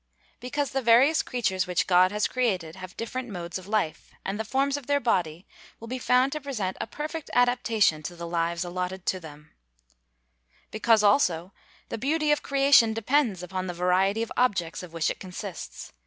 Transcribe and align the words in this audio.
_Because 0.39 0.71
the 0.71 0.81
various 0.81 1.21
creatures 1.21 1.67
which 1.67 1.85
God 1.85 2.11
has 2.11 2.27
created 2.27 2.75
have 2.75 2.97
different 2.97 3.29
modes 3.29 3.59
of 3.59 3.67
life, 3.67 4.09
and 4.25 4.39
the 4.39 4.43
forms 4.43 4.75
of 4.75 4.87
their 4.87 4.99
bodies 4.99 5.43
will 5.79 5.87
be 5.87 5.99
found 5.99 6.31
to 6.31 6.41
present 6.41 6.75
a 6.81 6.87
perfect 6.87 7.29
adaptation 7.35 8.01
to 8.01 8.15
the 8.15 8.25
lives 8.25 8.63
allotted 8.65 9.05
to 9.05 9.19
them. 9.19 9.51
Because, 10.71 11.03
also, 11.03 11.53
the 11.89 11.99
beauty 11.99 12.31
of 12.31 12.41
creation 12.41 12.95
depends 12.95 13.43
upon 13.43 13.67
the 13.67 13.75
variety 13.75 14.23
of 14.23 14.31
objects 14.35 14.81
of 14.81 14.91
which 14.91 15.11
it 15.11 15.19
consists. 15.19 15.93